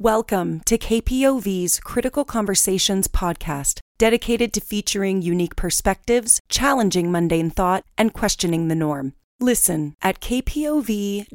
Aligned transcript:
Welcome 0.00 0.60
to 0.66 0.78
KPOV's 0.78 1.80
Critical 1.80 2.24
Conversations 2.24 3.08
podcast, 3.08 3.80
dedicated 3.98 4.52
to 4.52 4.60
featuring 4.60 5.22
unique 5.22 5.56
perspectives, 5.56 6.38
challenging 6.48 7.10
mundane 7.10 7.50
thought, 7.50 7.82
and 7.98 8.12
questioning 8.12 8.68
the 8.68 8.76
norm. 8.76 9.14
Listen 9.40 9.96
at 10.00 10.20
kpov.org, 10.20 11.26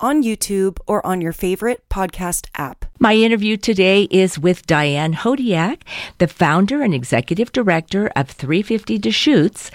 on 0.00 0.22
YouTube, 0.24 0.78
or 0.88 1.06
on 1.06 1.20
your 1.20 1.32
favorite 1.32 1.88
podcast 1.88 2.48
app. 2.56 2.86
My 3.04 3.16
interview 3.16 3.58
today 3.58 4.04
is 4.04 4.38
with 4.38 4.66
Diane 4.66 5.12
Hodiak, 5.12 5.82
the 6.16 6.26
founder 6.26 6.80
and 6.80 6.94
executive 6.94 7.52
director 7.52 8.10
of 8.16 8.30
350 8.30 8.96
Deschutes, 8.96 9.70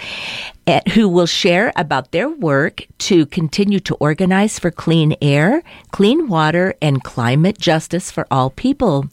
eh, 0.66 0.82
who 0.96 1.08
will 1.08 1.28
share 1.28 1.72
about 1.76 2.12
their 2.12 2.28
work 2.28 2.88
to 3.10 3.28
continue 3.28 3.80
to 3.82 3.94
organize 4.00 4.58
for 4.58 4.72
clean 4.72 5.16
air, 5.22 5.62
clean 5.92 6.28
water, 6.28 6.74
and 6.82 7.04
climate 7.04 7.60
justice 7.60 8.10
for 8.10 8.26
all 8.32 8.50
people. 8.50 9.08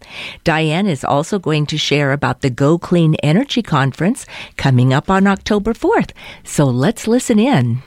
Diane 0.44 0.86
is 0.86 1.04
also 1.04 1.38
going 1.38 1.66
to 1.66 1.76
share 1.76 2.12
about 2.12 2.40
the 2.40 2.48
Go 2.48 2.78
Clean 2.78 3.16
Energy 3.16 3.60
Conference 3.60 4.24
coming 4.56 4.94
up 4.94 5.10
on 5.10 5.26
October 5.26 5.74
4th. 5.74 6.12
So 6.42 6.64
let's 6.64 7.06
listen 7.06 7.38
in. 7.38 7.82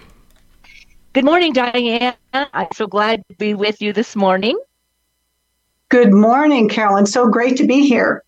Good 1.14 1.26
morning, 1.26 1.54
Diane. 1.54 2.14
I'm 2.34 2.68
so 2.72 2.86
glad 2.86 3.24
to 3.30 3.36
be 3.38 3.56
with 3.56 3.82
you 3.82 3.94
this 3.94 4.16
morning. 4.16 4.56
Good 5.90 6.14
morning, 6.14 6.70
Carolyn. 6.70 7.08
So 7.08 7.28
great 7.28 7.58
to 7.58 7.66
be 7.66 7.88
here. 7.88 8.24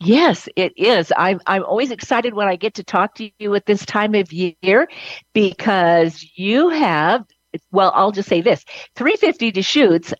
Yes, 0.00 0.48
it 0.56 0.72
is. 0.76 1.12
I'm 1.16 1.40
I'm 1.46 1.62
always 1.64 1.90
excited 1.90 2.34
when 2.34 2.48
I 2.48 2.56
get 2.56 2.74
to 2.74 2.84
talk 2.84 3.14
to 3.16 3.30
you 3.38 3.54
at 3.54 3.66
this 3.66 3.84
time 3.84 4.14
of 4.14 4.32
year 4.32 4.88
because 5.34 6.26
you 6.34 6.70
have 6.70 7.24
well, 7.70 7.92
I'll 7.94 8.12
just 8.12 8.30
say 8.30 8.40
this. 8.40 8.64
350 8.96 9.50
Deschutes 9.50 10.14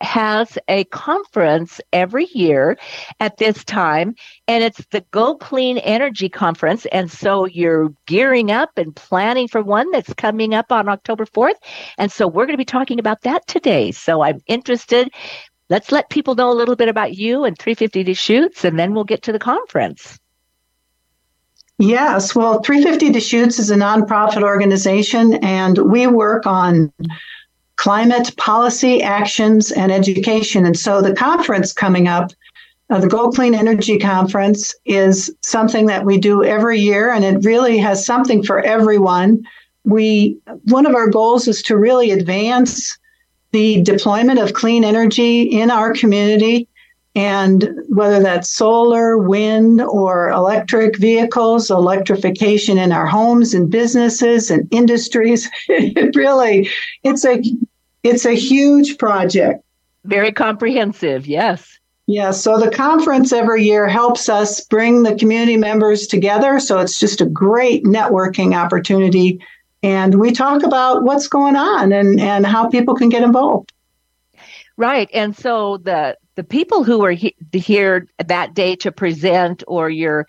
has 0.00 0.56
a 0.68 0.84
conference 0.84 1.80
every 1.92 2.26
year 2.32 2.78
at 3.20 3.36
this 3.36 3.62
time, 3.64 4.14
and 4.48 4.64
it's 4.64 4.84
the 4.90 5.04
Go 5.10 5.36
Clean 5.36 5.76
Energy 5.78 6.28
Conference. 6.28 6.86
And 6.86 7.10
so 7.10 7.44
you're 7.44 7.92
gearing 8.06 8.50
up 8.50 8.70
and 8.76 8.96
planning 8.96 9.46
for 9.46 9.62
one 9.62 9.90
that's 9.90 10.14
coming 10.14 10.54
up 10.54 10.72
on 10.72 10.88
October 10.88 11.26
4th. 11.26 11.56
And 11.98 12.10
so 12.10 12.26
we're 12.26 12.46
going 12.46 12.54
to 12.54 12.58
be 12.58 12.64
talking 12.64 12.98
about 12.98 13.22
that 13.22 13.46
today. 13.46 13.92
So 13.92 14.22
I'm 14.22 14.40
interested. 14.46 15.10
Let's 15.70 15.92
let 15.92 16.10
people 16.10 16.34
know 16.34 16.50
a 16.50 16.52
little 16.52 16.74
bit 16.74 16.88
about 16.88 17.16
you 17.16 17.44
and 17.44 17.56
350 17.56 18.02
Deschutes, 18.02 18.64
and 18.64 18.76
then 18.76 18.92
we'll 18.92 19.04
get 19.04 19.22
to 19.22 19.32
the 19.32 19.38
conference. 19.38 20.18
Yes, 21.78 22.34
well, 22.34 22.60
350 22.60 23.10
Deschutes 23.10 23.58
is 23.60 23.70
a 23.70 23.76
nonprofit 23.76 24.42
organization, 24.42 25.34
and 25.44 25.78
we 25.78 26.08
work 26.08 26.44
on 26.44 26.92
climate 27.76 28.36
policy, 28.36 29.00
actions, 29.00 29.70
and 29.70 29.92
education. 29.92 30.66
And 30.66 30.78
so 30.78 31.00
the 31.00 31.14
conference 31.14 31.72
coming 31.72 32.08
up, 32.08 32.32
uh, 32.90 32.98
the 32.98 33.08
Go 33.08 33.30
Clean 33.30 33.54
Energy 33.54 33.96
Conference, 33.96 34.74
is 34.84 35.34
something 35.42 35.86
that 35.86 36.04
we 36.04 36.18
do 36.18 36.44
every 36.44 36.80
year, 36.80 37.10
and 37.10 37.24
it 37.24 37.44
really 37.44 37.78
has 37.78 38.04
something 38.04 38.42
for 38.42 38.60
everyone. 38.60 39.42
We 39.84 40.36
one 40.64 40.84
of 40.84 40.94
our 40.94 41.08
goals 41.08 41.48
is 41.48 41.62
to 41.62 41.78
really 41.78 42.10
advance 42.10 42.98
the 43.52 43.82
deployment 43.82 44.38
of 44.38 44.52
clean 44.52 44.84
energy 44.84 45.42
in 45.42 45.70
our 45.70 45.92
community 45.92 46.68
and 47.16 47.68
whether 47.88 48.22
that's 48.22 48.50
solar, 48.50 49.18
wind, 49.18 49.80
or 49.82 50.30
electric 50.30 50.96
vehicles, 50.96 51.70
electrification 51.70 52.78
in 52.78 52.92
our 52.92 53.06
homes 53.06 53.52
and 53.52 53.68
businesses 53.68 54.50
and 54.50 54.72
industries, 54.72 55.50
it 55.68 56.14
really 56.14 56.70
it's 57.02 57.24
a 57.24 57.42
it's 58.02 58.24
a 58.24 58.34
huge 58.34 58.96
project. 58.96 59.62
Very 60.04 60.32
comprehensive, 60.32 61.26
yes. 61.26 61.78
Yeah, 62.06 62.30
so 62.30 62.58
the 62.58 62.70
conference 62.70 63.32
every 63.32 63.64
year 63.64 63.86
helps 63.86 64.28
us 64.28 64.60
bring 64.62 65.02
the 65.02 65.14
community 65.14 65.56
members 65.56 66.06
together. 66.06 66.58
So 66.58 66.78
it's 66.78 66.98
just 66.98 67.20
a 67.20 67.26
great 67.26 67.84
networking 67.84 68.56
opportunity. 68.56 69.40
And 69.82 70.20
we 70.20 70.32
talk 70.32 70.62
about 70.62 71.04
what's 71.04 71.28
going 71.28 71.56
on 71.56 71.92
and, 71.92 72.20
and 72.20 72.46
how 72.46 72.68
people 72.68 72.94
can 72.94 73.08
get 73.08 73.22
involved. 73.22 73.72
Right. 74.76 75.10
And 75.12 75.36
so 75.36 75.76
the 75.78 76.16
the 76.36 76.44
people 76.44 76.84
who 76.84 77.04
are 77.04 77.10
he- 77.10 77.36
here 77.52 78.06
that 78.24 78.54
day 78.54 78.76
to 78.76 78.90
present 78.90 79.62
or 79.66 79.90
your 79.90 80.26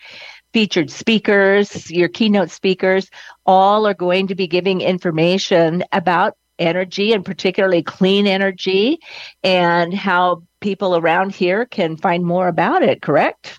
featured 0.52 0.90
speakers, 0.90 1.90
your 1.90 2.08
keynote 2.08 2.50
speakers, 2.50 3.10
all 3.46 3.86
are 3.86 3.94
going 3.94 4.26
to 4.26 4.34
be 4.34 4.46
giving 4.46 4.82
information 4.82 5.82
about 5.92 6.36
energy 6.58 7.12
and 7.12 7.24
particularly 7.24 7.82
clean 7.82 8.26
energy 8.26 8.98
and 9.42 9.94
how 9.94 10.42
people 10.60 10.96
around 10.96 11.34
here 11.34 11.64
can 11.64 11.96
find 11.96 12.24
more 12.24 12.48
about 12.48 12.82
it, 12.82 13.00
correct? 13.00 13.58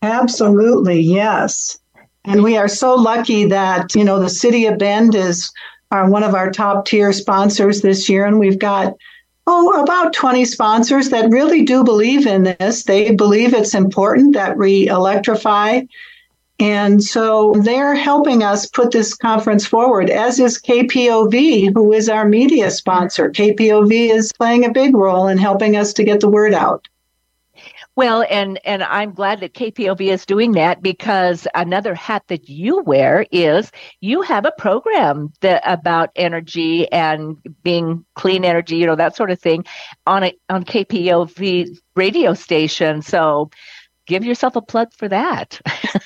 Absolutely, 0.00 1.00
yes. 1.00 1.78
And 2.24 2.42
we 2.42 2.56
are 2.56 2.68
so 2.68 2.94
lucky 2.94 3.46
that, 3.46 3.94
you 3.94 4.04
know, 4.04 4.20
the 4.20 4.30
City 4.30 4.66
of 4.66 4.78
Bend 4.78 5.14
is 5.14 5.52
our, 5.90 6.08
one 6.08 6.22
of 6.22 6.34
our 6.34 6.50
top 6.50 6.86
tier 6.86 7.12
sponsors 7.12 7.80
this 7.80 8.08
year. 8.08 8.24
And 8.24 8.38
we've 8.38 8.58
got, 8.58 8.94
oh, 9.46 9.82
about 9.82 10.12
20 10.12 10.44
sponsors 10.44 11.10
that 11.10 11.30
really 11.30 11.64
do 11.64 11.82
believe 11.82 12.26
in 12.26 12.56
this. 12.58 12.84
They 12.84 13.14
believe 13.14 13.54
it's 13.54 13.74
important 13.74 14.34
that 14.34 14.56
we 14.56 14.88
electrify 14.88 15.82
and 16.62 17.02
so 17.02 17.54
they're 17.62 17.96
helping 17.96 18.44
us 18.44 18.66
put 18.66 18.92
this 18.92 19.14
conference 19.14 19.66
forward, 19.66 20.08
as 20.08 20.38
is 20.38 20.62
KPOV, 20.62 21.74
who 21.74 21.92
is 21.92 22.08
our 22.08 22.28
media 22.28 22.70
sponsor. 22.70 23.30
KPOV 23.30 24.14
is 24.14 24.32
playing 24.32 24.64
a 24.64 24.70
big 24.70 24.94
role 24.94 25.26
in 25.26 25.38
helping 25.38 25.76
us 25.76 25.92
to 25.94 26.04
get 26.04 26.20
the 26.20 26.28
word 26.28 26.54
out. 26.54 26.86
Well, 27.94 28.24
and 28.30 28.58
and 28.64 28.82
I'm 28.82 29.12
glad 29.12 29.40
that 29.40 29.52
KPOV 29.52 30.00
is 30.00 30.24
doing 30.24 30.52
that 30.52 30.82
because 30.82 31.46
another 31.54 31.94
hat 31.94 32.22
that 32.28 32.48
you 32.48 32.80
wear 32.82 33.26
is 33.30 33.70
you 34.00 34.22
have 34.22 34.46
a 34.46 34.52
program 34.56 35.30
that 35.40 35.62
about 35.66 36.10
energy 36.16 36.90
and 36.90 37.36
being 37.62 38.04
clean 38.14 38.46
energy, 38.46 38.76
you 38.76 38.86
know 38.86 38.96
that 38.96 39.14
sort 39.14 39.30
of 39.30 39.38
thing, 39.38 39.66
on 40.06 40.24
a 40.24 40.34
on 40.48 40.64
KPOV 40.64 41.78
radio 41.94 42.32
station. 42.32 43.02
So 43.02 43.50
give 44.06 44.24
yourself 44.24 44.56
a 44.56 44.62
plug 44.62 44.88
for 44.94 45.08
that. 45.08 45.60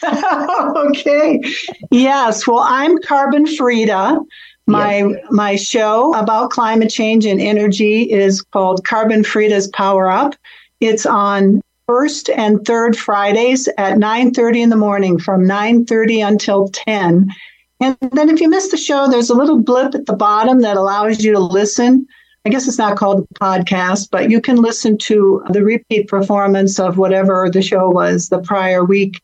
okay. 0.76 1.40
Yes. 1.92 2.48
Well, 2.48 2.64
I'm 2.66 2.98
Carbonfreeda. 2.98 4.18
My 4.66 4.96
yes. 4.96 5.14
my 5.30 5.54
show 5.54 6.12
about 6.14 6.50
climate 6.50 6.90
change 6.90 7.24
and 7.26 7.40
energy 7.40 8.10
is 8.10 8.42
called 8.42 8.84
Carbonfreeda's 8.84 9.68
Power 9.68 10.10
Up. 10.10 10.34
It's 10.80 11.06
on 11.06 11.62
first 11.86 12.28
and 12.30 12.64
third 12.64 12.96
Fridays 12.96 13.68
at 13.78 13.98
9:30 13.98 14.62
in 14.62 14.70
the 14.70 14.76
morning 14.76 15.18
from 15.18 15.46
9:30 15.46 16.26
until 16.26 16.68
10. 16.68 17.28
And 17.80 17.96
then 18.12 18.30
if 18.30 18.40
you 18.40 18.48
miss 18.48 18.70
the 18.70 18.76
show, 18.76 19.08
there's 19.08 19.30
a 19.30 19.34
little 19.34 19.60
blip 19.60 19.94
at 19.94 20.06
the 20.06 20.16
bottom 20.16 20.62
that 20.62 20.76
allows 20.76 21.22
you 21.22 21.32
to 21.32 21.40
listen 21.40 22.06
I 22.46 22.48
guess 22.48 22.68
it's 22.68 22.78
not 22.78 22.96
called 22.96 23.26
a 23.28 23.34
podcast, 23.40 24.10
but 24.12 24.30
you 24.30 24.40
can 24.40 24.62
listen 24.62 24.96
to 24.98 25.42
the 25.50 25.64
repeat 25.64 26.06
performance 26.06 26.78
of 26.78 26.96
whatever 26.96 27.50
the 27.50 27.60
show 27.60 27.90
was 27.90 28.28
the 28.28 28.38
prior 28.38 28.84
week. 28.84 29.20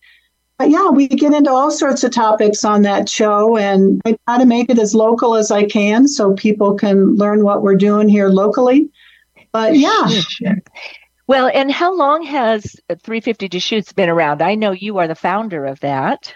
But 0.58 0.70
yeah, 0.70 0.88
we 0.88 1.06
get 1.06 1.32
into 1.32 1.52
all 1.52 1.70
sorts 1.70 2.02
of 2.02 2.10
topics 2.10 2.64
on 2.64 2.82
that 2.82 3.08
show, 3.08 3.56
and 3.56 4.02
I 4.04 4.18
try 4.26 4.38
to 4.38 4.44
make 4.44 4.70
it 4.70 4.78
as 4.80 4.92
local 4.92 5.36
as 5.36 5.52
I 5.52 5.62
can 5.66 6.08
so 6.08 6.34
people 6.34 6.74
can 6.74 7.14
learn 7.14 7.44
what 7.44 7.62
we're 7.62 7.76
doing 7.76 8.08
here 8.08 8.28
locally. 8.28 8.90
But 9.52 9.76
yeah. 9.76 10.08
Well, 11.32 11.50
and 11.54 11.72
how 11.72 11.94
long 11.94 12.24
has 12.24 12.76
350 12.90 13.48
Deschutes 13.48 13.94
been 13.94 14.10
around? 14.10 14.42
I 14.42 14.54
know 14.54 14.72
you 14.72 14.98
are 14.98 15.08
the 15.08 15.14
founder 15.14 15.64
of 15.64 15.80
that. 15.80 16.34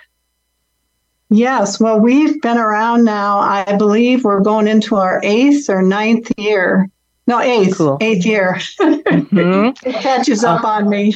Yes, 1.28 1.78
well, 1.78 2.00
we've 2.00 2.40
been 2.40 2.56
around 2.56 3.04
now. 3.04 3.40
I 3.40 3.76
believe 3.76 4.24
we're 4.24 4.40
going 4.40 4.66
into 4.66 4.96
our 4.96 5.20
eighth 5.22 5.68
or 5.68 5.82
ninth 5.82 6.32
year. 6.38 6.88
No, 7.26 7.40
eighth, 7.40 7.76
cool. 7.76 7.98
eighth 8.00 8.24
year. 8.24 8.54
Mm-hmm. 8.80 9.86
it 9.86 9.96
catches 9.96 10.42
up 10.44 10.64
uh, 10.64 10.68
on 10.68 10.88
me. 10.88 11.14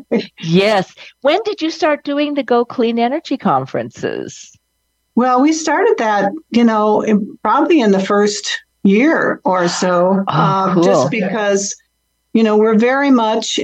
yes. 0.40 0.92
When 1.20 1.38
did 1.44 1.62
you 1.62 1.70
start 1.70 2.02
doing 2.02 2.34
the 2.34 2.42
Go 2.42 2.64
Clean 2.64 2.98
Energy 2.98 3.36
conferences? 3.36 4.58
Well, 5.14 5.40
we 5.40 5.52
started 5.52 5.94
that, 5.98 6.32
you 6.50 6.64
know, 6.64 7.06
probably 7.44 7.80
in 7.80 7.92
the 7.92 8.04
first 8.04 8.60
year 8.82 9.40
or 9.44 9.68
so, 9.68 10.24
oh, 10.26 10.32
uh, 10.32 10.74
cool. 10.74 10.82
just 10.82 11.12
because, 11.12 11.76
you 12.32 12.42
know, 12.42 12.56
we're 12.56 12.78
very 12.78 13.10
much 13.10 13.58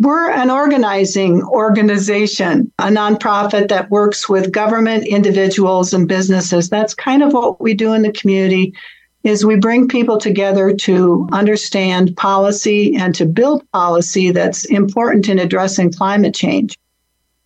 we're 0.00 0.30
an 0.30 0.50
organizing 0.50 1.42
organization, 1.44 2.72
a 2.80 2.88
nonprofit 2.88 3.68
that 3.68 3.90
works 3.90 4.28
with 4.28 4.50
government, 4.50 5.06
individuals, 5.06 5.94
and 5.94 6.08
businesses. 6.08 6.68
That's 6.68 6.94
kind 6.94 7.22
of 7.22 7.32
what 7.32 7.60
we 7.60 7.74
do 7.74 7.92
in 7.92 8.02
the 8.02 8.12
community 8.12 8.74
is 9.22 9.44
we 9.44 9.56
bring 9.56 9.88
people 9.88 10.18
together 10.18 10.74
to 10.74 11.28
understand 11.32 12.14
policy 12.16 12.94
and 12.96 13.14
to 13.14 13.24
build 13.24 13.68
policy 13.72 14.30
that's 14.32 14.66
important 14.66 15.28
in 15.28 15.38
addressing 15.38 15.92
climate 15.92 16.34
change. 16.34 16.76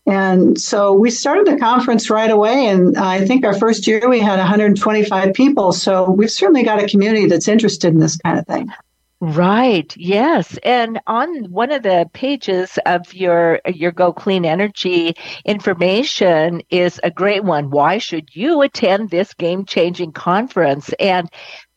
And 0.06 0.58
so 0.58 0.92
we 0.92 1.10
started 1.10 1.46
the 1.46 1.58
conference 1.58 2.08
right 2.08 2.30
away. 2.30 2.66
And 2.66 2.96
I 2.96 3.26
think 3.26 3.44
our 3.44 3.54
first 3.54 3.86
year 3.86 4.08
we 4.08 4.20
had 4.20 4.38
125 4.38 5.34
people. 5.34 5.70
So 5.72 6.10
we've 6.10 6.30
certainly 6.30 6.62
got 6.62 6.82
a 6.82 6.88
community 6.88 7.26
that's 7.26 7.46
interested 7.46 7.92
in 7.92 8.00
this 8.00 8.16
kind 8.16 8.38
of 8.38 8.46
thing. 8.46 8.72
Right. 9.20 9.92
Yes. 9.96 10.58
And 10.62 11.00
on 11.08 11.50
one 11.50 11.72
of 11.72 11.82
the 11.82 12.08
pages 12.12 12.78
of 12.86 13.12
your 13.12 13.60
your 13.66 13.90
Go 13.90 14.12
Clean 14.12 14.44
Energy 14.44 15.16
information 15.44 16.62
is 16.70 17.00
a 17.02 17.10
great 17.10 17.42
one. 17.42 17.70
Why 17.70 17.98
should 17.98 18.28
you 18.34 18.62
attend 18.62 19.10
this 19.10 19.34
game-changing 19.34 20.12
conference? 20.12 20.92
And 21.00 21.28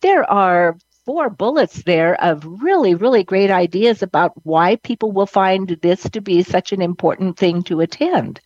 there 0.01 0.29
are 0.29 0.77
four 1.05 1.31
bullets 1.31 1.81
there 1.83 2.13
of 2.23 2.45
really 2.45 2.93
really 2.93 3.23
great 3.23 3.49
ideas 3.49 4.03
about 4.03 4.33
why 4.43 4.75
people 4.75 5.11
will 5.11 5.25
find 5.25 5.67
this 5.81 6.07
to 6.11 6.21
be 6.21 6.43
such 6.43 6.71
an 6.71 6.81
important 6.81 7.37
thing 7.37 7.63
to 7.63 7.81
attend. 7.81 8.39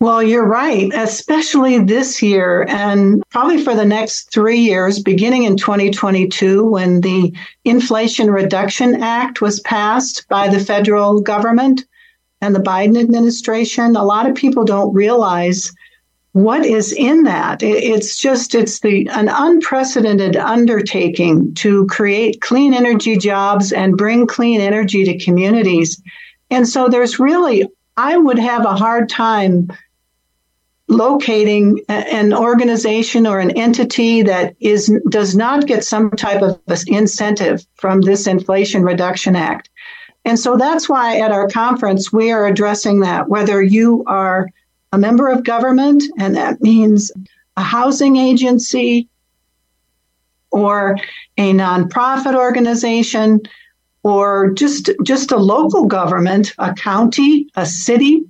Well, 0.00 0.22
you're 0.22 0.46
right, 0.46 0.92
especially 0.94 1.80
this 1.80 2.22
year 2.22 2.64
and 2.68 3.20
probably 3.30 3.60
for 3.60 3.74
the 3.74 3.84
next 3.84 4.32
three 4.32 4.60
years, 4.60 5.02
beginning 5.02 5.42
in 5.42 5.56
2022, 5.56 6.64
when 6.64 7.00
the 7.00 7.32
Inflation 7.64 8.30
Reduction 8.30 9.02
Act 9.02 9.40
was 9.40 9.58
passed 9.60 10.28
by 10.28 10.46
the 10.46 10.60
federal 10.60 11.20
government 11.20 11.84
and 12.40 12.54
the 12.54 12.60
Biden 12.60 12.96
administration. 12.96 13.96
A 13.96 14.04
lot 14.04 14.30
of 14.30 14.36
people 14.36 14.64
don't 14.64 14.94
realize 14.94 15.72
what 16.30 16.64
is 16.64 16.92
in 16.92 17.24
that. 17.24 17.60
It's 17.60 18.20
just, 18.20 18.54
it's 18.54 18.78
the, 18.78 19.08
an 19.08 19.28
unprecedented 19.28 20.36
undertaking 20.36 21.54
to 21.54 21.86
create 21.86 22.40
clean 22.40 22.72
energy 22.72 23.16
jobs 23.16 23.72
and 23.72 23.96
bring 23.96 24.28
clean 24.28 24.60
energy 24.60 25.04
to 25.04 25.18
communities. 25.18 26.00
And 26.50 26.68
so 26.68 26.86
there's 26.86 27.18
really, 27.18 27.66
I 27.96 28.16
would 28.16 28.38
have 28.38 28.64
a 28.64 28.76
hard 28.76 29.08
time 29.08 29.72
locating 30.88 31.80
an 31.88 32.32
organization 32.32 33.26
or 33.26 33.38
an 33.38 33.50
entity 33.52 34.22
that 34.22 34.56
is 34.58 34.90
does 35.10 35.36
not 35.36 35.66
get 35.66 35.84
some 35.84 36.10
type 36.12 36.42
of 36.42 36.58
incentive 36.86 37.66
from 37.74 38.00
this 38.00 38.26
Inflation 38.26 38.82
Reduction 38.82 39.36
Act. 39.36 39.68
And 40.24 40.38
so 40.38 40.56
that's 40.56 40.88
why 40.88 41.18
at 41.18 41.30
our 41.30 41.48
conference 41.48 42.12
we 42.12 42.30
are 42.32 42.46
addressing 42.46 43.00
that 43.00 43.28
whether 43.28 43.62
you 43.62 44.02
are 44.06 44.48
a 44.92 44.98
member 44.98 45.28
of 45.28 45.44
government 45.44 46.02
and 46.18 46.34
that 46.36 46.60
means 46.62 47.12
a 47.56 47.62
housing 47.62 48.16
agency 48.16 49.08
or 50.50 50.96
a 51.36 51.52
nonprofit 51.52 52.34
organization 52.34 53.40
or 54.02 54.52
just 54.52 54.90
just 55.02 55.32
a 55.32 55.36
local 55.36 55.84
government, 55.84 56.54
a 56.58 56.72
county, 56.72 57.48
a 57.56 57.66
city, 57.66 58.22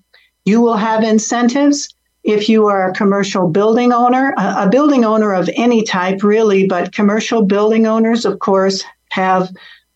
you 0.45 0.61
will 0.61 0.77
have 0.77 1.05
incentives 1.05 1.95
if 2.29 2.47
you 2.47 2.67
are 2.67 2.91
a 2.91 2.93
commercial 2.93 3.49
building 3.49 3.91
owner, 3.91 4.35
a 4.37 4.69
building 4.69 5.03
owner 5.03 5.33
of 5.33 5.49
any 5.55 5.83
type, 5.83 6.23
really, 6.23 6.67
but 6.67 6.93
commercial 6.93 7.41
building 7.41 7.87
owners, 7.87 8.27
of 8.27 8.39
course, 8.41 8.85
have 9.11 9.49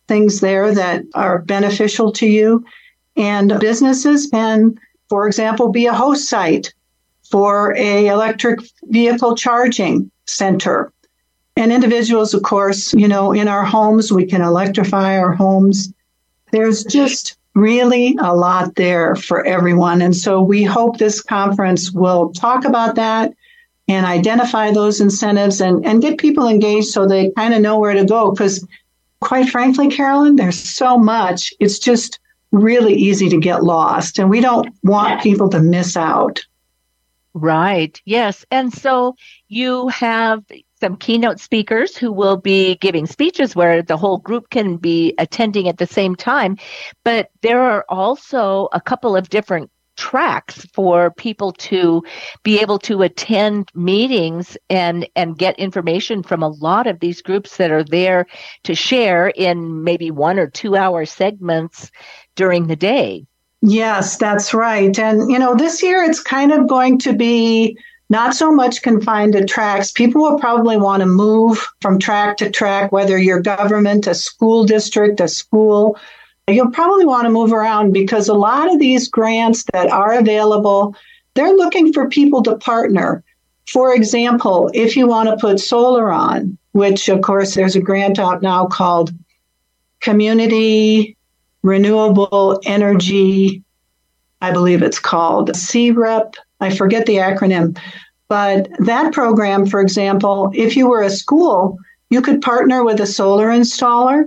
things 0.09 0.41
there 0.41 0.75
that 0.75 1.03
are 1.15 1.43
beneficial 1.43 2.11
to 2.13 2.27
you. 2.27 2.65
And 3.17 3.61
businesses 3.61 4.29
can, 4.29 4.81
for 5.11 5.27
example, 5.27 5.71
be 5.71 5.85
a 5.85 5.93
host 5.93 6.27
site 6.27 6.73
for 7.31 7.77
a 7.77 8.07
electric 8.07 8.61
vehicle 8.85 9.37
charging 9.37 10.11
center. 10.25 10.91
And 11.59 11.71
individuals, 11.71 12.33
of 12.33 12.45
course, 12.45 12.95
you 12.95 13.09
know, 13.09 13.33
in 13.33 13.47
our 13.47 13.63
homes, 13.63 14.11
we 14.11 14.25
can 14.25 14.41
electrify 14.41 15.19
our 15.19 15.33
homes. 15.33 15.93
There's 16.51 16.83
just 16.85 17.37
really 17.55 18.17
a 18.21 18.35
lot 18.35 18.75
there 18.77 19.15
for 19.15 19.45
everyone. 19.45 20.01
And 20.03 20.17
so 20.17 20.41
we 20.41 20.63
hope 20.63 20.99
this 20.99 21.21
conference 21.21 21.93
will 21.93 22.33
talk 22.33 22.65
about 22.65 22.95
that 22.95 23.33
and 23.89 24.07
identify 24.07 24.71
those 24.71 25.01
incentives 25.01 25.61
and, 25.61 25.85
and 25.85 26.01
get 26.01 26.19
people 26.19 26.49
engaged 26.49 26.89
so 26.89 27.07
they 27.07 27.31
kind 27.33 27.53
of 27.53 27.61
know 27.61 27.79
where 27.79 27.95
to 27.95 28.05
go. 28.05 28.31
Because 28.31 28.67
quite 29.21 29.49
frankly, 29.49 29.91
Carolyn, 29.91 30.37
there's 30.37 30.59
so 30.59 30.97
much. 30.97 31.53
It's 31.61 31.79
just 31.79 32.19
really 32.53 32.95
easy 32.95 33.29
to 33.29 33.39
get 33.39 33.65
lost. 33.65 34.19
And 34.19 34.31
we 34.31 34.41
don't 34.41 34.69
want 34.83 35.23
people 35.23 35.49
to 35.51 35.61
miss 35.61 35.97
out. 35.97 36.45
Right. 37.35 38.01
Yes. 38.05 38.45
And 38.51 38.73
so 38.73 39.17
you 39.49 39.89
have 39.89 40.45
some 40.83 40.97
keynote 40.97 41.39
speakers 41.39 41.97
who 41.97 42.11
will 42.11 42.37
be 42.37 42.75
giving 42.75 43.07
speeches 43.07 43.55
where 43.55 43.83
the 43.83 43.97
whole 43.97 44.19
group 44.19 44.51
can 44.51 44.77
be 44.77 45.15
attending 45.17 45.69
at 45.69 45.79
the 45.79 45.87
same 45.87 46.17
time. 46.17 46.59
But 47.05 47.31
there 47.43 47.63
are 47.63 47.85
also 47.89 48.69
a 48.73 48.81
couple 48.81 49.15
of 49.15 49.29
different 49.29 49.71
tracks 49.97 50.67
for 50.73 51.13
people 51.13 51.53
to 51.53 52.03
be 52.43 52.59
able 52.59 52.81
to 52.81 53.03
attend 53.03 53.69
meetings 53.77 54.57
and 54.69 55.09
and 55.15 55.39
get 55.39 55.57
information 55.57 56.25
from 56.25 56.43
a 56.43 56.49
lot 56.49 56.89
of 56.89 56.99
these 56.99 57.23
groups 57.23 57.59
that 57.59 57.71
are 57.71 57.85
there 57.85 58.27
to 58.65 58.75
share 58.75 59.29
in 59.29 59.85
maybe 59.85 60.11
one 60.11 60.37
or 60.37 60.49
two 60.49 60.75
hour 60.75 61.07
segments 61.07 61.93
during 62.35 62.67
the 62.67 62.75
day. 62.75 63.25
Yes, 63.61 64.17
that's 64.17 64.53
right. 64.53 64.99
And 64.99 65.31
you 65.31 65.39
know, 65.39 65.55
this 65.55 65.81
year 65.81 66.03
it's 66.03 66.21
kind 66.21 66.51
of 66.51 66.67
going 66.67 66.99
to 67.01 67.13
be 67.13 67.79
not 68.13 68.35
so 68.35 68.53
much 68.53 68.83
confined 68.83 69.33
to 69.33 69.43
tracks. 69.43 69.91
People 69.91 70.21
will 70.21 70.39
probably 70.39 70.77
want 70.77 71.01
to 71.01 71.07
move 71.07 71.67
from 71.81 71.99
track 71.99 72.37
to 72.37 72.51
track, 72.51 72.93
whether 72.93 73.17
you're 73.17 73.41
government, 73.41 74.07
a 74.07 74.15
school 74.15 74.67
district, 74.67 75.19
a 75.19 75.27
school. 75.27 75.99
You'll 76.47 76.71
probably 76.71 77.07
want 77.07 77.25
to 77.25 77.31
move 77.31 77.55
around 77.55 77.93
because 77.93 78.29
a 78.29 78.35
lot 78.35 78.71
of 78.71 78.79
these 78.79 79.09
grants 79.09 79.65
that 79.73 79.91
are 79.91 80.13
available, 80.13 80.95
they're 81.33 81.57
looking 81.57 81.91
for 81.91 82.07
people 82.11 82.43
to 82.43 82.57
partner. 82.57 83.25
For 83.67 83.95
example, 83.95 84.71
if 84.75 84.95
you 84.95 85.07
want 85.07 85.31
to 85.31 85.37
put 85.39 85.59
solar 85.59 86.13
on, 86.13 86.59
which 86.73 87.09
of 87.09 87.23
course 87.23 87.55
there's 87.55 87.77
a 87.77 87.81
grant 87.81 88.19
out 88.19 88.43
now 88.43 88.67
called 88.67 89.11
Community 90.01 91.17
Renewable 91.63 92.61
Energy, 92.67 93.63
I 94.43 94.51
believe 94.51 94.83
it's 94.83 94.99
called 94.99 95.49
CREP 95.55 96.35
I 96.63 96.75
forget 96.75 97.07
the 97.07 97.17
acronym. 97.17 97.79
But 98.29 98.69
that 98.79 99.13
program, 99.13 99.67
for 99.67 99.81
example, 99.81 100.51
if 100.55 100.77
you 100.77 100.89
were 100.89 101.03
a 101.03 101.11
school, 101.11 101.79
you 102.11 102.23
could 102.23 102.41
partner 102.41 102.85
with 102.85 103.01
a 103.01 103.07
solar 103.07 103.49
installer. 103.49 104.25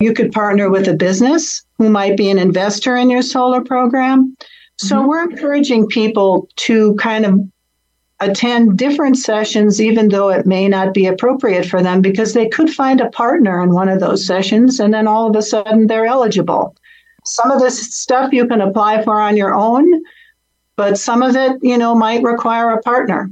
You 0.00 0.12
could 0.12 0.32
partner 0.32 0.70
with 0.70 0.88
a 0.88 0.94
business 0.94 1.64
who 1.78 1.88
might 1.88 2.16
be 2.16 2.30
an 2.30 2.38
investor 2.38 2.96
in 2.96 3.10
your 3.10 3.22
solar 3.22 3.60
program. 3.60 4.36
So 4.76 4.96
mm-hmm. 4.96 5.08
we're 5.08 5.30
encouraging 5.30 5.86
people 5.88 6.48
to 6.56 6.94
kind 6.96 7.26
of 7.26 7.40
attend 8.20 8.78
different 8.78 9.16
sessions, 9.16 9.80
even 9.80 10.08
though 10.08 10.30
it 10.30 10.46
may 10.46 10.68
not 10.68 10.92
be 10.92 11.06
appropriate 11.06 11.66
for 11.66 11.82
them, 11.82 12.00
because 12.00 12.34
they 12.34 12.48
could 12.48 12.70
find 12.70 13.00
a 13.00 13.10
partner 13.10 13.62
in 13.62 13.72
one 13.72 13.88
of 13.88 14.00
those 14.00 14.26
sessions 14.26 14.80
and 14.80 14.92
then 14.92 15.06
all 15.06 15.28
of 15.28 15.36
a 15.36 15.42
sudden 15.42 15.86
they're 15.86 16.06
eligible. 16.06 16.76
Some 17.24 17.50
of 17.50 17.60
this 17.60 17.94
stuff 17.94 18.32
you 18.32 18.46
can 18.46 18.60
apply 18.60 19.02
for 19.04 19.20
on 19.20 19.36
your 19.36 19.54
own 19.54 20.02
but 20.78 20.96
some 20.96 21.22
of 21.22 21.34
it, 21.34 21.58
you 21.60 21.76
know, 21.76 21.96
might 21.96 22.22
require 22.22 22.70
a 22.70 22.80
partner. 22.80 23.28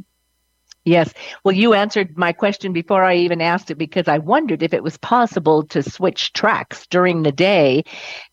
Yes. 0.85 1.13
Well, 1.45 1.55
you 1.55 1.75
answered 1.75 2.19
my 2.19 2.33
question 2.33 2.73
before 2.73 3.05
I 3.05 3.17
even 3.17 3.41
asked 3.41 3.71
it 3.71 3.77
because 3.77 4.09
I 4.09 4.19
wondered 4.19 4.65
if 4.65 4.75
it 4.75 4.83
was 4.83 4.97
possible 4.99 5.65
to 5.67 5.83
switch 5.83 6.33
tracks 6.33 6.89
during 6.89 7.23
the 7.23 7.31
day 7.31 7.85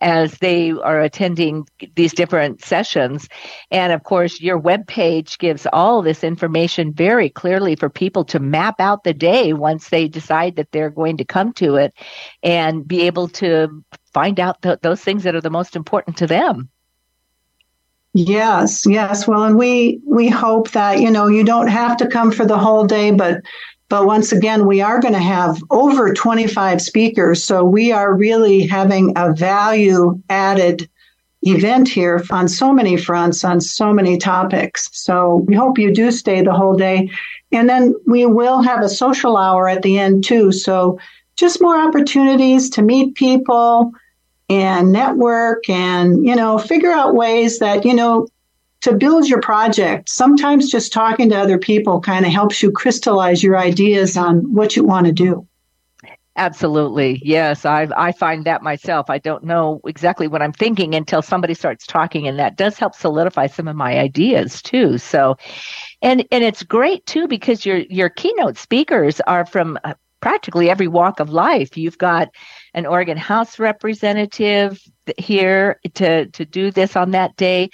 as 0.01 0.37
they 0.39 0.71
are 0.71 1.01
attending 1.01 1.67
these 1.95 2.13
different 2.13 2.63
sessions. 2.63 3.27
And 3.69 3.93
of 3.93 4.03
course, 4.03 4.41
your 4.41 4.57
web 4.57 4.87
page 4.87 5.37
gives 5.37 5.67
all 5.71 6.01
this 6.01 6.23
information 6.23 6.91
very 6.91 7.29
clearly 7.29 7.75
for 7.75 7.89
people 7.89 8.25
to 8.25 8.39
map 8.39 8.79
out 8.79 9.03
the 9.03 9.13
day 9.13 9.53
once 9.53 9.89
they 9.89 10.07
decide 10.07 10.55
that 10.55 10.71
they're 10.71 10.89
going 10.89 11.17
to 11.17 11.25
come 11.25 11.53
to 11.53 11.75
it 11.75 11.93
and 12.41 12.87
be 12.87 13.01
able 13.03 13.27
to 13.29 13.83
find 14.11 14.39
out 14.39 14.61
th- 14.63 14.79
those 14.81 15.01
things 15.01 15.23
that 15.23 15.35
are 15.35 15.41
the 15.41 15.51
most 15.51 15.75
important 15.75 16.17
to 16.17 16.27
them. 16.27 16.69
Yes, 18.13 18.85
yes. 18.85 19.27
Well, 19.27 19.43
and 19.43 19.57
we 19.57 19.99
we 20.05 20.29
hope 20.29 20.71
that 20.71 21.01
you 21.01 21.09
know 21.09 21.27
you 21.27 21.43
don't 21.43 21.67
have 21.67 21.97
to 21.97 22.07
come 22.07 22.31
for 22.31 22.45
the 22.45 22.57
whole 22.57 22.85
day, 22.85 23.11
but 23.11 23.41
but 23.89 24.05
once 24.05 24.31
again, 24.31 24.67
we 24.67 24.81
are 24.81 24.99
going 24.99 25.13
to 25.13 25.19
have 25.19 25.61
over 25.71 26.13
25 26.13 26.81
speakers, 26.81 27.43
so 27.43 27.63
we 27.63 27.91
are 27.91 28.13
really 28.15 28.67
having 28.67 29.13
a 29.15 29.33
value 29.33 30.21
added 30.29 30.87
event 31.41 31.89
here 31.89 32.23
on 32.31 32.47
so 32.47 32.71
many 32.71 32.97
fronts 32.97 33.43
on 33.43 33.59
so 33.59 33.91
many 33.91 34.17
topics. 34.17 34.89
So 34.93 35.43
we 35.47 35.55
hope 35.55 35.77
you 35.77 35.93
do 35.93 36.11
stay 36.11 36.41
the 36.41 36.53
whole 36.53 36.75
day, 36.75 37.09
and 37.51 37.67
then 37.67 37.95
we 38.05 38.25
will 38.27 38.61
have 38.61 38.81
a 38.83 38.89
social 38.89 39.37
hour 39.37 39.67
at 39.67 39.81
the 39.81 39.97
end 39.97 40.23
too. 40.23 40.51
So 40.51 40.99
just 41.35 41.61
more 41.61 41.77
opportunities 41.79 42.69
to 42.71 42.83
meet 42.83 43.15
people 43.15 43.91
and 44.49 44.91
network 44.91 45.69
and, 45.69 46.25
you 46.25 46.35
know, 46.35 46.57
figure 46.57 46.91
out 46.91 47.15
ways 47.15 47.59
that, 47.59 47.85
you 47.85 47.93
know, 47.93 48.27
to 48.81 48.93
build 48.93 49.27
your 49.27 49.41
project. 49.41 50.09
Sometimes 50.09 50.69
just 50.69 50.91
talking 50.91 51.29
to 51.29 51.37
other 51.37 51.57
people 51.57 52.01
kind 52.01 52.25
of 52.25 52.31
helps 52.31 52.61
you 52.61 52.71
crystallize 52.71 53.41
your 53.41 53.57
ideas 53.57 54.17
on 54.17 54.39
what 54.53 54.75
you 54.75 54.83
want 54.83 55.05
to 55.05 55.13
do. 55.13 55.47
Absolutely. 56.35 57.21
Yes, 57.23 57.63
I 57.63 57.87
I 57.95 58.11
find 58.11 58.43
that 58.45 58.63
myself. 58.63 59.07
I 59.07 59.19
don't 59.19 59.43
know 59.43 59.79
exactly 59.85 60.27
what 60.27 60.41
I'm 60.41 60.51
thinking 60.51 60.95
until 60.95 61.21
somebody 61.21 61.53
starts 61.53 61.85
talking 61.85 62.27
and 62.27 62.39
that 62.39 62.57
does 62.57 62.79
help 62.79 62.95
solidify 62.95 63.47
some 63.47 63.67
of 63.67 63.75
my 63.75 63.99
ideas 63.99 64.59
too. 64.61 64.97
So 64.97 65.37
and 66.01 66.25
and 66.31 66.43
it's 66.43 66.63
great 66.63 67.05
too 67.05 67.27
because 67.27 67.67
your 67.67 67.77
your 67.77 68.09
keynote 68.09 68.57
speakers 68.57 69.21
are 69.27 69.45
from 69.45 69.77
practically 70.23 70.69
every 70.69 70.87
walk 70.87 71.19
of 71.19 71.31
life. 71.31 71.75
You've 71.75 71.97
got 71.97 72.29
an 72.73 72.85
Oregon 72.85 73.17
House 73.17 73.59
representative 73.59 74.81
here 75.17 75.81
to, 75.95 76.27
to 76.27 76.45
do 76.45 76.71
this 76.71 76.95
on 76.95 77.11
that 77.11 77.35
day, 77.35 77.71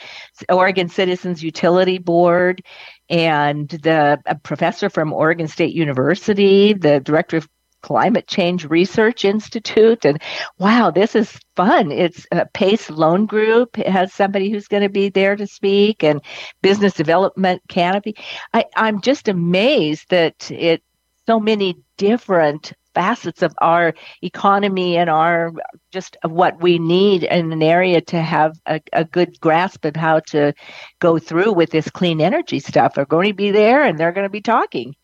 Oregon 0.49 0.89
Citizens 0.89 1.43
Utility 1.43 1.99
Board, 1.99 2.63
and 3.07 3.69
the 3.69 4.19
professor 4.41 4.89
from 4.89 5.13
Oregon 5.13 5.47
State 5.47 5.75
University, 5.75 6.73
the 6.73 6.99
director 6.99 7.37
of 7.37 7.47
Climate 7.81 8.27
Change 8.27 8.65
Research 8.65 9.25
Institute. 9.25 10.03
And 10.03 10.19
wow, 10.57 10.89
this 10.89 11.15
is 11.15 11.39
fun. 11.55 11.91
It's 11.91 12.25
a 12.31 12.47
PACE 12.47 12.89
Loan 12.89 13.27
Group 13.27 13.77
it 13.77 13.87
has 13.87 14.11
somebody 14.11 14.49
who's 14.49 14.67
going 14.67 14.83
to 14.83 14.89
be 14.89 15.09
there 15.09 15.35
to 15.35 15.45
speak 15.45 16.03
and 16.03 16.19
Business 16.63 16.95
Development 16.95 17.61
Canopy. 17.69 18.15
I, 18.55 18.65
I'm 18.75 19.01
just 19.01 19.27
amazed 19.27 20.09
that 20.09 20.49
it 20.49 20.81
so 21.29 21.39
many 21.39 21.77
different 21.97 22.73
facets 22.95 23.43
of 23.43 23.53
our 23.59 23.93
economy 24.23 24.97
and 24.97 25.11
our 25.11 25.53
just 25.91 26.17
what 26.23 26.59
we 26.59 26.79
need 26.79 27.23
in 27.23 27.51
an 27.51 27.61
area 27.61 28.01
to 28.01 28.19
have 28.19 28.59
a, 28.65 28.81
a, 28.93 29.05
good 29.05 29.39
grasp 29.39 29.85
of 29.85 29.95
how 29.95 30.19
to 30.21 30.51
go 30.97 31.19
through 31.19 31.53
with 31.53 31.69
this 31.69 31.87
clean 31.91 32.19
energy 32.19 32.59
stuff 32.59 32.97
are 32.97 33.05
going 33.05 33.27
to 33.27 33.35
be 33.35 33.51
there 33.51 33.83
and 33.83 33.99
they're 33.99 34.11
going 34.11 34.25
to 34.25 34.29
be 34.31 34.41
talking. 34.41 34.95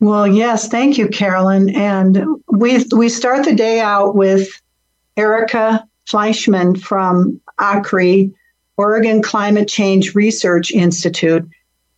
Well, 0.00 0.26
yes, 0.26 0.66
thank 0.66 0.98
you, 0.98 1.06
Carolyn. 1.06 1.70
And 1.76 2.26
we 2.48 2.84
we 2.96 3.08
start 3.08 3.44
the 3.44 3.54
day 3.54 3.78
out 3.78 4.16
with 4.16 4.48
Erica 5.16 5.86
Fleishman 6.08 6.74
from 6.74 7.40
OCRI, 7.60 8.34
Oregon 8.76 9.22
Climate 9.22 9.68
Change 9.68 10.16
Research 10.16 10.72
Institute. 10.72 11.48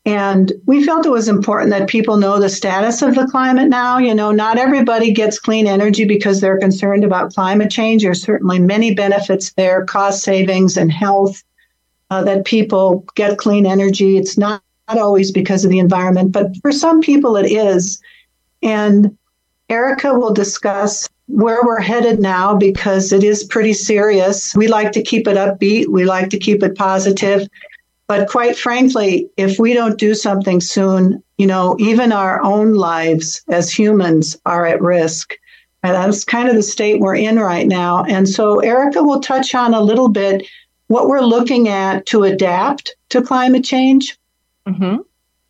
And 0.07 0.53
we 0.67 0.85
felt 0.85 1.05
it 1.05 1.11
was 1.11 1.29
important 1.29 1.71
that 1.71 1.89
people 1.89 2.17
know 2.17 2.39
the 2.39 2.49
status 2.49 3.03
of 3.03 3.17
the 3.17 3.27
climate 3.27 3.69
now. 3.69 3.99
You 3.99 4.15
know, 4.15 4.31
not 4.31 4.57
everybody 4.57 5.13
gets 5.13 5.41
clean 5.41 5.67
energy 5.67 6.05
because 6.05 6.41
they're 6.41 6.61
concerned 6.61 7.03
about 7.03 7.35
climate 7.35 7.73
change. 7.73 8.05
There's 8.05 8.23
certainly 8.23 8.61
many 8.61 8.95
benefits 8.95 9.53
there, 9.55 9.85
cost 9.85 10.23
savings 10.23 10.77
and 10.77 10.93
health, 10.93 11.43
uh, 12.11 12.23
that 12.23 12.45
people 12.45 13.05
get 13.17 13.37
clean 13.37 13.67
energy. 13.67 14.17
It's 14.17 14.39
not 14.39 14.63
not 14.89 14.99
always 14.99 15.33
because 15.33 15.65
of 15.65 15.71
the 15.73 15.81
environment, 15.81 16.31
but 16.31 16.57
for 16.63 16.71
some 16.71 17.01
people 17.01 17.37
it 17.37 17.51
is. 17.51 18.01
And 18.63 19.19
Erica 19.69 20.15
will 20.15 20.33
discuss 20.33 21.09
where 21.27 21.59
we're 21.65 21.81
headed 21.81 22.21
now 22.21 22.55
because 22.55 23.13
it 23.13 23.25
is 23.25 23.43
pretty 23.43 23.73
serious. 23.73 24.55
We 24.55 24.69
like 24.69 24.93
to 24.93 25.03
keep 25.03 25.27
it 25.27 25.37
upbeat, 25.37 25.89
we 25.89 26.05
like 26.05 26.31
to 26.31 26.39
keep 26.39 26.63
it 26.63 26.77
positive. 26.77 27.49
But 28.09 28.29
quite 28.29 28.57
frankly, 28.57 29.29
if 29.37 29.59
we 29.59 29.75
don't 29.75 29.99
do 29.99 30.15
something 30.15 30.61
soon, 30.61 31.23
you 31.39 31.47
know, 31.47 31.77
even 31.79 32.13
our 32.13 32.43
own 32.43 32.75
lives 32.75 33.43
as 33.49 33.73
humans 33.73 34.37
are 34.47 34.65
at 34.65 34.81
risk. 34.81 35.35
And 35.83 35.95
that's 35.95 36.25
kind 36.25 36.49
of 36.49 36.55
the 36.55 36.63
state 36.63 37.01
we're 37.01 37.17
in 37.17 37.39
right 37.39 37.67
now. 37.67 38.05
And 38.05 38.29
so 38.29 38.61
Erica 38.61 39.03
will 39.03 39.21
touch 39.21 39.55
on 39.55 39.75
a 39.75 39.81
little 39.81 40.09
bit 40.09 40.47
what 40.87 41.09
we're 41.09 41.21
looking 41.21 41.69
at 41.69 42.07
to 42.07 42.23
adapt 42.23 42.95
to 43.09 43.23
climate 43.23 43.65
change 43.65 44.17
Mm-hmm. 44.67 44.97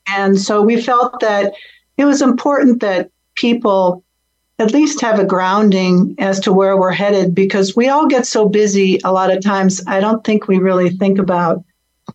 And 0.09 0.41
so 0.41 0.63
we 0.63 0.81
felt 0.81 1.21
that 1.21 1.55
it 1.97 2.05
was 2.05 2.23
important 2.23 2.81
that 2.81 3.11
people 3.35 4.05
at 4.59 4.73
least 4.73 5.01
have 5.01 5.19
a 5.19 5.25
grounding 5.25 6.15
as 6.19 6.41
to 6.41 6.53
where 6.53 6.77
we're 6.77 6.93
headed 6.93 7.35
because 7.35 7.77
we 7.77 7.89
all 7.89 8.07
get 8.07 8.27
so 8.27 8.49
busy 8.49 8.99
a 9.05 9.13
lot 9.13 9.35
of 9.35 9.43
times. 9.43 9.83
I 9.87 10.01
don't 10.01 10.25
think 10.25 10.49
we 10.49 10.59
really 10.59 10.91
think 10.91 11.19
about 11.19 11.63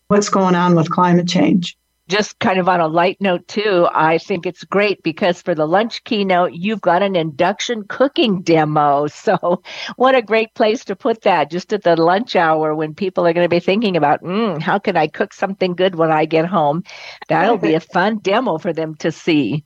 what's 0.07 0.29
going 0.29 0.55
on 0.55 0.75
with 0.75 0.89
climate 0.89 1.27
change 1.27 1.77
just 2.11 2.39
kind 2.39 2.59
of 2.59 2.67
on 2.67 2.81
a 2.81 2.87
light 2.87 3.15
note 3.21 3.47
too, 3.47 3.87
I 3.89 4.17
think 4.17 4.45
it's 4.45 4.65
great 4.65 5.01
because 5.01 5.41
for 5.41 5.55
the 5.55 5.65
lunch 5.65 6.03
keynote, 6.03 6.51
you've 6.51 6.81
got 6.81 7.01
an 7.01 7.15
induction 7.15 7.85
cooking 7.87 8.41
demo. 8.41 9.07
So 9.21 9.61
what 9.95 10.15
a 10.15 10.21
great 10.21 10.53
place 10.55 10.83
to 10.85 10.95
put 10.95 11.21
that 11.21 11.51
just 11.51 11.71
at 11.73 11.83
the 11.83 11.95
lunch 11.95 12.35
hour 12.35 12.73
when 12.75 12.95
people 12.95 13.25
are 13.25 13.33
going 13.33 13.45
to 13.45 13.55
be 13.55 13.59
thinking 13.59 13.95
about, 13.95 14.23
mm, 14.23 14.59
how 14.59 14.79
can 14.79 14.97
I 14.97 15.07
cook 15.07 15.31
something 15.31 15.75
good 15.75 15.95
when 15.95 16.11
I 16.11 16.25
get 16.25 16.45
home? 16.45 16.83
That'll 17.27 17.57
be 17.57 17.75
a 17.75 17.79
fun 17.79 18.17
demo 18.17 18.57
for 18.57 18.73
them 18.73 18.95
to 18.95 19.11
see. 19.11 19.63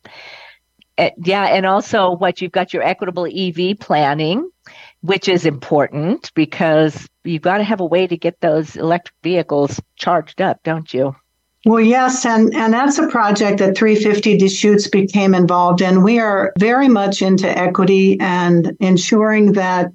Uh, 0.97 1.11
yeah. 1.23 1.45
And 1.45 1.65
also 1.65 2.11
what 2.11 2.41
you've 2.41 2.51
got 2.51 2.73
your 2.73 2.83
equitable 2.83 3.25
EV 3.25 3.79
planning, 3.79 4.49
which 5.05 5.27
is 5.27 5.45
important 5.45 6.31
because 6.33 7.07
you've 7.23 7.41
got 7.41 7.59
to 7.59 7.63
have 7.63 7.79
a 7.79 7.85
way 7.85 8.07
to 8.07 8.17
get 8.17 8.41
those 8.41 8.75
electric 8.75 9.15
vehicles 9.23 9.79
charged 9.95 10.41
up, 10.41 10.59
don't 10.63 10.93
you? 10.93 11.15
Well, 11.65 11.81
yes, 11.81 12.25
and, 12.25 12.53
and 12.53 12.73
that's 12.73 12.99
a 12.99 13.07
project 13.07 13.57
that 13.59 13.75
350 13.75 14.37
Deschutes 14.37 14.87
became 14.87 15.33
involved 15.33 15.81
in. 15.81 16.03
We 16.03 16.19
are 16.19 16.53
very 16.59 16.87
much 16.87 17.23
into 17.23 17.47
equity 17.49 18.19
and 18.19 18.77
ensuring 18.79 19.53
that 19.53 19.91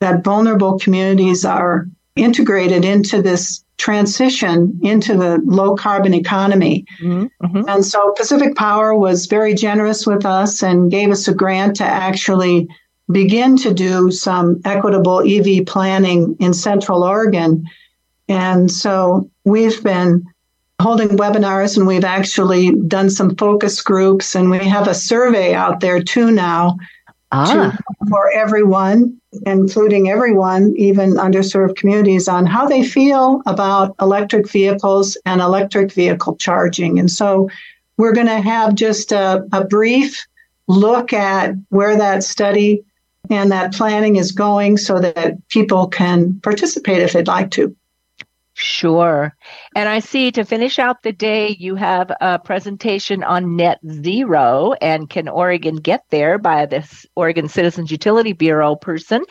that 0.00 0.24
vulnerable 0.24 0.78
communities 0.78 1.44
are 1.44 1.86
integrated 2.16 2.84
into 2.84 3.22
this 3.22 3.64
transition 3.76 4.78
into 4.82 5.16
the 5.16 5.42
low 5.44 5.74
carbon 5.74 6.14
economy. 6.14 6.86
Mm-hmm. 7.02 7.46
mm-hmm. 7.46 7.68
And 7.68 7.84
so 7.84 8.12
Pacific 8.16 8.54
Power 8.54 8.94
was 8.94 9.26
very 9.26 9.54
generous 9.54 10.06
with 10.06 10.24
us 10.24 10.62
and 10.62 10.90
gave 10.90 11.10
us 11.10 11.26
a 11.28 11.34
grant 11.34 11.76
to 11.76 11.84
actually 11.84 12.68
begin 13.10 13.56
to 13.58 13.74
do 13.74 14.10
some 14.10 14.60
equitable 14.64 15.20
EV 15.20 15.66
planning 15.66 16.36
in 16.40 16.54
Central 16.54 17.04
Oregon. 17.04 17.68
And 18.28 18.70
so 18.70 19.30
we've 19.44 19.82
been 19.82 20.24
holding 20.80 21.10
webinars 21.10 21.76
and 21.76 21.86
we've 21.86 22.04
actually 22.04 22.74
done 22.74 23.08
some 23.10 23.36
focus 23.36 23.80
groups 23.80 24.34
and 24.34 24.50
we 24.50 24.58
have 24.58 24.88
a 24.88 24.94
survey 24.94 25.54
out 25.54 25.80
there 25.80 26.02
too 26.02 26.30
now 26.30 26.76
ah. 27.30 27.70
to, 27.70 27.78
for 28.08 28.30
everyone 28.32 29.18
including 29.46 30.10
everyone 30.10 30.74
even 30.76 31.14
underserved 31.14 31.76
communities 31.76 32.28
on 32.28 32.44
how 32.44 32.66
they 32.66 32.84
feel 32.84 33.40
about 33.46 33.94
electric 34.00 34.50
vehicles 34.50 35.16
and 35.24 35.40
electric 35.40 35.92
vehicle 35.92 36.36
charging 36.36 36.98
and 36.98 37.10
so 37.10 37.48
we're 37.96 38.12
going 38.12 38.26
to 38.26 38.40
have 38.40 38.74
just 38.74 39.12
a, 39.12 39.46
a 39.52 39.64
brief 39.64 40.26
look 40.66 41.12
at 41.12 41.54
where 41.68 41.96
that 41.96 42.24
study 42.24 42.82
and 43.30 43.50
that 43.50 43.72
planning 43.72 44.16
is 44.16 44.32
going 44.32 44.76
so 44.76 44.98
that 44.98 45.36
people 45.48 45.86
can 45.86 46.40
participate 46.40 47.02
if 47.02 47.12
they'd 47.12 47.26
like 47.26 47.50
to 47.50 47.74
Sure. 48.56 49.34
And 49.74 49.88
I 49.88 49.98
see 49.98 50.30
to 50.30 50.44
finish 50.44 50.78
out 50.78 51.02
the 51.02 51.12
day, 51.12 51.56
you 51.58 51.74
have 51.74 52.12
a 52.20 52.38
presentation 52.38 53.24
on 53.24 53.56
net 53.56 53.80
zero 54.00 54.74
and 54.80 55.10
can 55.10 55.28
Oregon 55.28 55.76
get 55.76 56.04
there 56.10 56.38
by 56.38 56.66
this 56.66 57.04
Oregon 57.16 57.48
Citizens 57.48 57.90
Utility 57.90 58.32
Bureau 58.32 58.76
person. 58.76 59.24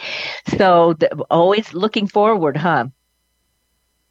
So 0.58 0.96
the, 1.00 1.10
always 1.32 1.74
looking 1.74 2.06
forward, 2.06 2.58
huh? 2.58 2.88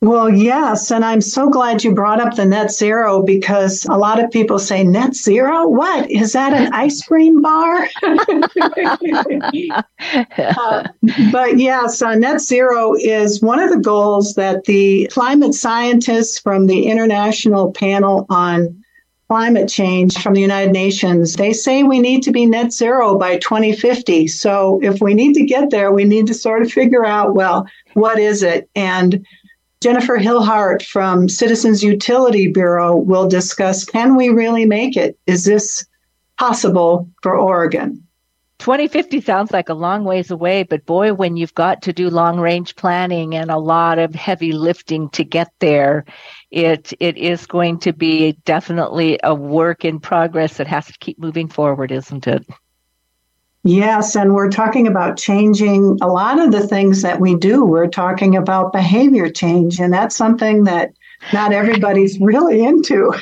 Well, 0.03 0.29
yes. 0.29 0.91
And 0.91 1.05
I'm 1.05 1.21
so 1.21 1.49
glad 1.49 1.85
you 1.85 1.95
brought 1.95 2.21
up 2.21 2.35
the 2.35 2.45
net 2.45 2.73
zero 2.73 3.23
because 3.23 3.85
a 3.85 3.97
lot 3.97 4.19
of 4.23 4.33
people 4.33 4.59
say, 4.59 4.83
net 4.83 5.15
zero? 5.15 5.69
What? 5.69 6.11
Is 6.11 6.33
that 6.33 6.53
an 6.53 6.73
ice 6.73 7.01
cream 7.05 7.41
bar? 7.41 7.89
uh, 10.37 10.89
but 11.31 11.57
yes, 11.57 12.03
uh, 12.03 12.17
net 12.17 12.41
zero 12.41 12.97
is 12.99 13.41
one 13.41 13.61
of 13.61 13.71
the 13.71 13.79
goals 13.79 14.35
that 14.35 14.65
the 14.65 15.09
climate 15.13 15.55
scientists 15.55 16.37
from 16.37 16.67
the 16.67 16.89
International 16.89 17.71
Panel 17.71 18.27
on 18.29 18.83
Climate 19.29 19.69
Change 19.69 20.19
from 20.19 20.35
the 20.35 20.41
United 20.41 20.73
Nations, 20.73 21.37
they 21.37 21.53
say 21.53 21.85
we 21.85 22.01
need 22.01 22.23
to 22.25 22.33
be 22.33 22.45
net 22.45 22.73
zero 22.73 23.17
by 23.17 23.39
2050. 23.39 24.27
So 24.27 24.81
if 24.83 25.01
we 25.01 25.15
need 25.15 25.35
to 25.35 25.47
get 25.47 25.71
there, 25.71 25.93
we 25.93 26.05
need 26.05 26.27
to 26.27 26.35
sort 26.35 26.61
of 26.61 26.73
figure 26.73 27.07
out, 27.07 27.35
well, 27.35 27.67
what 27.95 28.19
is 28.19 28.43
it? 28.43 28.69
And 28.75 29.25
Jennifer 29.83 30.17
Hillhart 30.17 30.85
from 30.85 31.29
Citizens 31.29 31.83
Utility 31.83 32.47
Bureau 32.47 32.95
will 32.97 33.29
discuss 33.29 33.85
can 33.85 34.15
we 34.15 34.29
really 34.29 34.65
make 34.65 34.97
it? 34.97 35.19
Is 35.27 35.45
this 35.45 35.85
possible 36.39 37.11
for 37.21 37.37
Oregon? 37.37 38.01
2050 38.61 39.21
sounds 39.23 39.51
like 39.51 39.69
a 39.69 39.75
long 39.75 40.05
ways 40.05 40.31
away, 40.31 40.63
but 40.63 40.87
boy, 40.87 41.13
when 41.13 41.37
you've 41.37 41.55
got 41.57 41.83
to 41.83 41.93
do 41.93 42.09
long 42.11 42.39
range 42.39 42.77
planning 42.77 43.35
and 43.35 43.51
a 43.51 43.59
lot 43.59 43.99
of 43.99 44.15
heavy 44.15 44.53
lifting 44.53 45.09
to 45.11 45.25
get 45.25 45.53
there, 45.59 46.05
it 46.53 46.93
it 47.01 47.17
is 47.17 47.45
going 47.45 47.81
to 47.81 47.93
be 47.93 48.35
definitely 48.45 49.19
a 49.25 49.35
work 49.35 49.85
in 49.85 49.99
progress 49.99 50.59
that 50.59 50.69
has 50.69 50.87
to 50.87 50.99
keep 51.01 51.19
moving 51.19 51.49
forward, 51.49 51.91
isn't 51.91 52.29
it? 52.29 52.47
Yes, 53.65 54.17
and 54.17 54.35
we're 54.35 54.51
talking 54.51 54.89
about 54.89 55.17
changing 55.17 55.99
a 56.03 56.09
lot 56.09 56.41
of 56.41 56.51
the 56.51 56.67
things 56.67 57.03
that 57.03 57.21
we 57.21 57.37
do. 57.37 57.65
We're 57.65 57.87
talking 57.87 58.37
about 58.37 58.73
behavior 58.73 59.31
change, 59.31 59.79
and 59.79 59.93
that's 59.93 60.17
something 60.17 60.65
that 60.65 60.93
not 61.33 61.53
everybody's 61.53 62.19
really 62.19 62.65
into. 62.65 63.13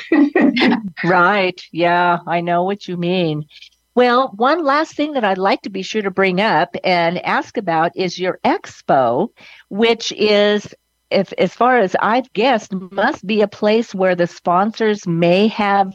right. 1.03 1.61
Yeah, 1.71 2.19
I 2.25 2.41
know 2.41 2.63
what 2.63 2.87
you 2.87 2.97
mean. 2.97 3.45
Well, 3.93 4.31
one 4.35 4.63
last 4.63 4.95
thing 4.95 5.13
that 5.13 5.23
I'd 5.23 5.37
like 5.37 5.61
to 5.63 5.69
be 5.69 5.83
sure 5.83 6.01
to 6.01 6.09
bring 6.09 6.41
up 6.41 6.75
and 6.83 7.23
ask 7.25 7.57
about 7.57 7.95
is 7.95 8.17
your 8.17 8.39
expo, 8.43 9.29
which 9.69 10.11
is 10.13 10.73
if 11.11 11.33
as 11.37 11.53
far 11.53 11.77
as 11.77 11.95
I've 12.01 12.31
guessed, 12.33 12.73
must 12.73 13.27
be 13.27 13.41
a 13.41 13.47
place 13.47 13.93
where 13.93 14.15
the 14.15 14.27
sponsors 14.27 15.05
may 15.05 15.47
have 15.49 15.93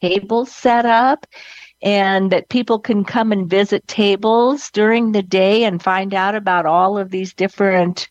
tables 0.00 0.50
set 0.50 0.86
up 0.86 1.26
and 1.82 2.32
that 2.32 2.48
people 2.48 2.78
can 2.78 3.04
come 3.04 3.32
and 3.32 3.48
visit 3.48 3.86
tables 3.86 4.70
during 4.70 5.12
the 5.12 5.22
day 5.22 5.64
and 5.64 5.82
find 5.82 6.14
out 6.14 6.34
about 6.34 6.66
all 6.66 6.98
of 6.98 7.10
these 7.10 7.34
different 7.34 8.08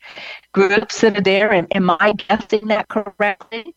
groups 0.51 1.01
that 1.01 1.17
are 1.17 1.21
there. 1.21 1.51
And 1.51 1.67
am 1.75 1.89
I 1.89 2.13
guessing 2.13 2.67
that 2.67 2.87
correctly? 2.87 3.75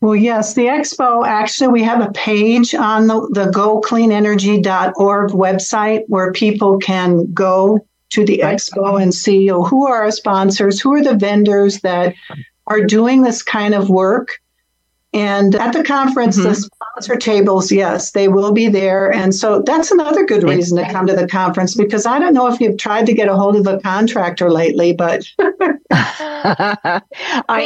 Well, 0.00 0.16
yes, 0.16 0.54
the 0.54 0.66
expo 0.66 1.24
actually, 1.24 1.68
we 1.68 1.82
have 1.84 2.00
a 2.00 2.10
page 2.10 2.74
on 2.74 3.06
the, 3.06 3.20
the 3.32 3.50
gocleanenergy.org 3.52 5.30
website 5.30 6.02
where 6.08 6.32
people 6.32 6.78
can 6.78 7.32
go 7.32 7.86
to 8.10 8.24
the 8.24 8.38
expo 8.38 9.00
and 9.00 9.14
see 9.14 9.46
know, 9.46 9.62
who 9.62 9.86
are 9.86 10.02
our 10.02 10.10
sponsors, 10.10 10.80
who 10.80 10.92
are 10.94 11.04
the 11.04 11.16
vendors 11.16 11.80
that 11.80 12.14
are 12.66 12.84
doing 12.84 13.22
this 13.22 13.42
kind 13.42 13.74
of 13.74 13.90
work. 13.90 14.41
And 15.14 15.54
at 15.56 15.74
the 15.74 15.84
conference, 15.84 16.38
mm-hmm. 16.38 16.48
the 16.48 16.54
sponsor 16.54 17.16
tables, 17.16 17.70
yes, 17.70 18.12
they 18.12 18.28
will 18.28 18.52
be 18.52 18.68
there. 18.68 19.12
And 19.12 19.34
so 19.34 19.60
that's 19.60 19.90
another 19.90 20.24
good 20.24 20.42
reason 20.42 20.78
to 20.78 20.90
come 20.90 21.06
to 21.06 21.14
the 21.14 21.28
conference 21.28 21.74
because 21.74 22.06
I 22.06 22.18
don't 22.18 22.32
know 22.32 22.46
if 22.46 22.60
you've 22.60 22.78
tried 22.78 23.04
to 23.06 23.12
get 23.12 23.28
a 23.28 23.36
hold 23.36 23.56
of 23.56 23.66
a 23.66 23.78
contractor 23.80 24.50
lately, 24.50 24.94
but 24.94 25.24
I 25.90 27.02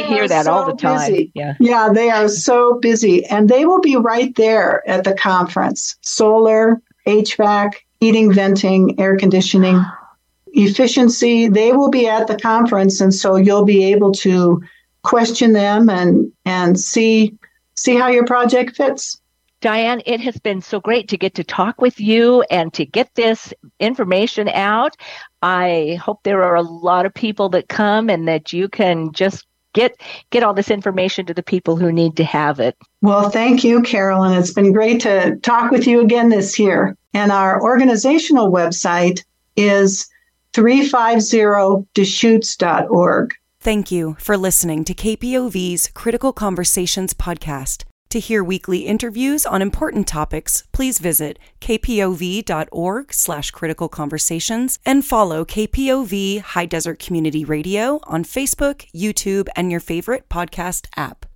hear 0.05 0.27
that 0.27 0.45
so 0.45 0.51
all 0.51 0.65
the 0.65 0.75
time. 0.75 1.09
Busy. 1.09 1.31
Yeah. 1.35 1.53
Yeah, 1.59 1.89
they 1.93 2.09
are 2.09 2.27
so 2.27 2.79
busy. 2.79 3.25
And 3.25 3.47
they 3.47 3.65
will 3.65 3.81
be 3.81 3.95
right 3.95 4.35
there 4.35 4.87
at 4.87 5.05
the 5.05 5.13
conference. 5.13 5.95
Solar, 6.01 6.81
HVAC, 7.05 7.75
heating, 8.01 8.33
venting, 8.33 8.99
air 8.99 9.15
conditioning, 9.15 9.81
efficiency, 10.47 11.47
they 11.47 11.71
will 11.71 11.89
be 11.89 12.07
at 12.09 12.27
the 12.27 12.37
conference. 12.37 12.99
And 12.99 13.13
so 13.13 13.37
you'll 13.37 13.65
be 13.65 13.85
able 13.85 14.11
to 14.13 14.61
question 15.07 15.53
them 15.53 15.89
and 15.89 16.31
and 16.45 16.79
see 16.79 17.33
see 17.75 17.95
how 17.95 18.09
your 18.09 18.25
project 18.25 18.75
fits. 18.75 19.19
Diane, 19.61 20.01
it 20.05 20.19
has 20.21 20.37
been 20.37 20.61
so 20.61 20.79
great 20.79 21.07
to 21.07 21.17
get 21.17 21.33
to 21.35 21.43
talk 21.43 21.81
with 21.81 21.99
you 21.99 22.43
and 22.51 22.71
to 22.73 22.85
get 22.85 23.09
this 23.15 23.51
information 23.79 24.49
out. 24.49 24.95
I 25.41 25.97
hope 26.01 26.21
there 26.23 26.43
are 26.43 26.55
a 26.55 26.61
lot 26.61 27.07
of 27.07 27.13
people 27.13 27.49
that 27.49 27.67
come 27.67 28.09
and 28.09 28.25
that 28.27 28.53
you 28.53 28.69
can 28.69 29.11
just 29.13 29.47
get 29.73 29.99
get 30.29 30.43
all 30.43 30.53
this 30.53 30.69
information 30.69 31.25
to 31.25 31.33
the 31.33 31.41
people 31.41 31.75
who 31.75 31.91
need 31.91 32.15
to 32.17 32.23
have 32.23 32.59
it. 32.59 32.77
Well, 33.01 33.29
thank 33.29 33.63
you, 33.63 33.81
Carolyn. 33.81 34.37
It's 34.37 34.53
been 34.53 34.73
great 34.73 35.01
to 35.01 35.37
talk 35.37 35.71
with 35.71 35.87
you 35.87 36.01
again 36.01 36.29
this 36.29 36.59
year. 36.59 36.95
And 37.13 37.31
our 37.31 37.59
organizational 37.61 38.51
website 38.51 39.23
is 39.55 40.07
350deschutes.org. 40.53 43.33
Thank 43.67 43.91
you 43.91 44.15
for 44.17 44.37
listening 44.37 44.85
to 44.85 44.93
KPOV's 44.93 45.89
Critical 45.93 46.31
Conversations 46.31 47.13
podcast. 47.13 47.83
To 48.11 48.19
hear 48.21 48.41
weekly 48.41 48.85
interviews 48.85 49.45
on 49.45 49.61
important 49.61 50.07
topics, 50.07 50.63
please 50.71 50.99
visit 50.99 51.37
kpov.org 51.59 53.13
slash 53.13 53.51
critical 53.51 53.89
conversations 53.89 54.79
and 54.85 55.03
follow 55.03 55.43
KPOV 55.43 56.39
High 56.39 56.65
Desert 56.65 56.99
Community 56.99 57.43
Radio 57.43 57.99
on 58.03 58.23
Facebook, 58.23 58.89
YouTube, 58.95 59.49
and 59.57 59.69
your 59.69 59.81
favorite 59.81 60.29
podcast 60.29 60.87
app. 60.95 61.26